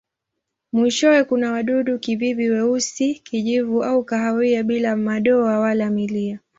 [0.73, 6.39] Mwishowe kuna wadudu-kibibi weusi, kijivu au kahawia bila madoa wala milia.